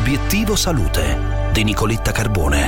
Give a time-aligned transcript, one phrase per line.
[0.00, 2.66] Obiettivo Salute di Nicoletta Carbone.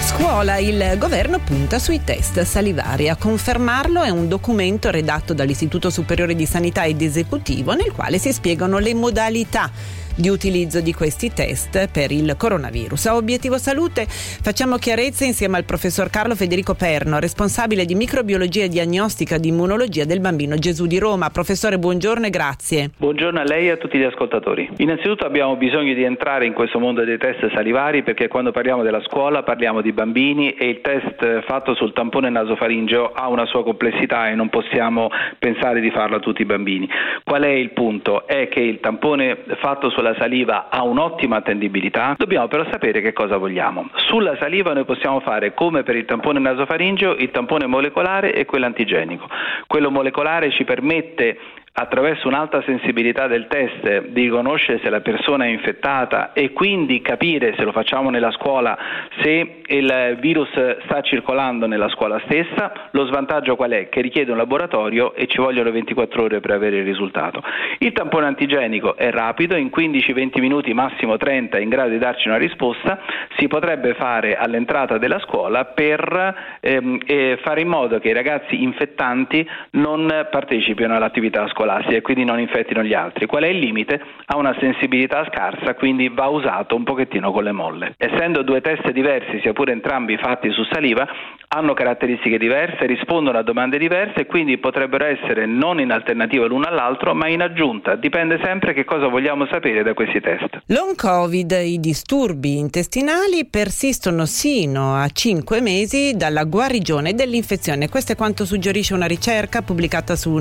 [0.00, 3.10] Scuola, il governo punta sui test salivari.
[3.10, 8.32] A confermarlo è un documento redatto dall'Istituto Superiore di Sanità ed Esecutivo nel quale si
[8.32, 9.70] spiegano le modalità
[10.16, 13.06] di utilizzo di questi test per il coronavirus.
[13.06, 18.68] A Obiettivo Salute facciamo chiarezza insieme al professor Carlo Federico Perno, responsabile di microbiologia e
[18.68, 21.30] diagnostica di immunologia del bambino Gesù di Roma.
[21.30, 22.90] Professore, buongiorno e grazie.
[22.96, 24.68] Buongiorno a lei e a tutti gli ascoltatori.
[24.78, 29.02] Innanzitutto abbiamo bisogno di entrare in questo mondo dei test salivari perché quando parliamo della
[29.02, 34.28] scuola parliamo di bambini e il test fatto sul tampone nasofaringeo ha una sua complessità
[34.28, 35.08] e non possiamo
[35.38, 36.88] pensare di farlo a tutti i bambini.
[37.24, 38.26] Qual è il punto?
[38.26, 43.12] È che il tampone fatto sulla la saliva ha un'ottima attendibilità, dobbiamo però sapere che
[43.12, 43.88] cosa vogliamo.
[43.94, 48.66] Sulla saliva noi possiamo fare come per il tampone nasofaringeo il tampone molecolare e quello
[48.66, 49.26] antigenico.
[49.66, 51.38] Quello molecolare ci permette
[51.76, 57.54] attraverso un'alta sensibilità del test di riconoscere se la persona è infettata e quindi capire
[57.56, 58.78] se lo facciamo nella scuola
[59.22, 60.50] se il virus
[60.84, 63.88] sta circolando nella scuola stessa, lo svantaggio qual è?
[63.88, 67.42] Che richiede un laboratorio e ci vogliono 24 ore per avere il risultato.
[67.78, 72.28] Il tampone antigenico è rapido, in 15-20 minuti, massimo 30, è in grado di darci
[72.28, 73.00] una risposta,
[73.36, 78.62] si potrebbe fare all'entrata della scuola per ehm, eh, fare in modo che i ragazzi
[78.62, 83.26] infettanti non partecipino all'attività scolastica scolastica e quindi non infettino gli altri.
[83.26, 84.00] Qual è il limite?
[84.26, 87.94] Ha una sensibilità scarsa, quindi va usato un pochettino con le molle.
[87.96, 91.06] Essendo due test diversi, sia pure entrambi fatti su saliva,
[91.48, 96.66] hanno caratteristiche diverse, rispondono a domande diverse e quindi potrebbero essere non in alternativa l'uno
[96.66, 97.96] all'altro, ma in aggiunta.
[97.96, 100.62] Dipende sempre che cosa vogliamo sapere da questi test.
[100.66, 107.88] Long Covid, i disturbi intestinali persistono sino a 5 mesi dalla guarigione dell'infezione.
[107.88, 110.32] Questo è quanto suggerisce una ricerca pubblicata su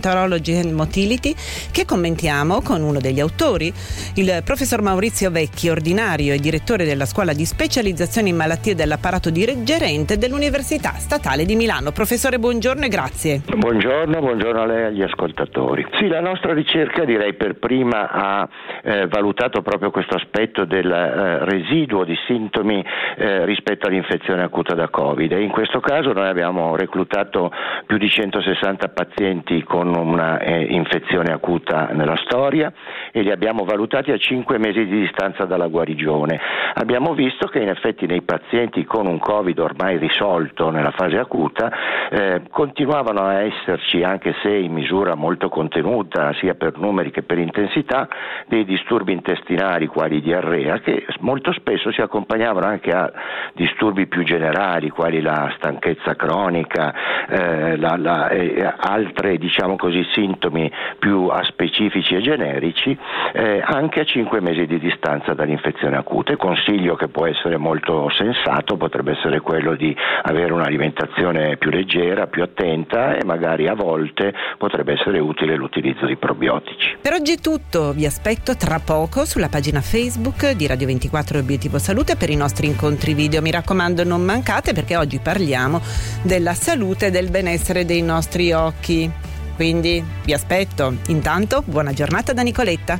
[0.00, 1.34] Neurogastroenterology and Motility
[1.70, 3.72] che commentiamo con uno degli autori,
[4.16, 9.44] il professor Maurizio Vecchi, ordinario e direttore della scuola di specializzazione in malattie dell'apparato di
[9.44, 11.92] reggere docente dell'Università Statale di Milano.
[11.92, 13.42] Professore, buongiorno e grazie.
[13.44, 15.86] Buongiorno, buongiorno a lei e agli ascoltatori.
[15.98, 18.48] Sì, la nostra ricerca direi per prima ha
[18.82, 22.84] eh, valutato proprio questo aspetto del eh, residuo di sintomi
[23.16, 27.52] eh, rispetto all'infezione acuta da Covid e in questo caso noi abbiamo reclutato
[27.86, 32.72] più di 160 pazienti con una eh, infezione acuta nella storia
[33.12, 36.40] e li abbiamo valutati a 5 mesi di distanza dalla guarigione.
[36.74, 41.70] Abbiamo visto che in effetti nei pazienti con un Covid ormai risolto nella fase acuta,
[42.10, 47.38] eh, continuavano a esserci, anche se in misura molto contenuta, sia per numeri che per
[47.38, 48.08] intensità,
[48.46, 53.10] dei disturbi intestinali quali diarrea, che molto spesso si accompagnavano anche a
[53.54, 56.94] disturbi più generali, quali la stanchezza cronica,
[57.28, 62.96] eh, la, la, eh, altre diciamo così, sintomi più specifici e generici,
[63.32, 66.36] eh, anche a 5 mesi di distanza dall'infezione acuta.
[66.36, 72.42] Consiglio che può essere molto sensato potrebbe essere quello di avere un'alimentazione più leggera, più
[72.42, 76.98] attenta e magari a volte potrebbe essere utile l'utilizzo di probiotici.
[77.00, 81.78] Per oggi è tutto, vi aspetto tra poco sulla pagina Facebook di Radio 24 Obiettivo
[81.78, 83.40] Salute per i nostri incontri video.
[83.40, 85.80] Mi raccomando non mancate perché oggi parliamo
[86.22, 89.29] della salute e del benessere dei nostri occhi.
[89.60, 90.96] Quindi vi aspetto.
[91.08, 92.98] Intanto buona giornata da Nicoletta.